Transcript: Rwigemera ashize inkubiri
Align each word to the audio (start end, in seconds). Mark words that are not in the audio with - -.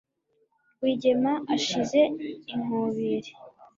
Rwigemera 0.79 1.31
ashize 1.55 1.99
inkubiri 2.53 3.31